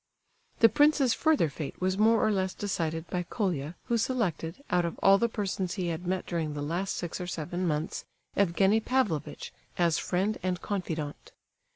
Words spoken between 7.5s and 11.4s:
months, Evgenie Pavlovitch, as friend and confidant.